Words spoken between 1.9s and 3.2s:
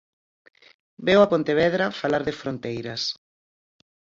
falar de fronteiras.